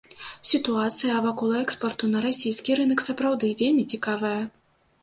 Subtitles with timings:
[0.51, 4.35] Сітуацыя вакол экспарту на расійскі рынак сапраўды вельмі цікавая.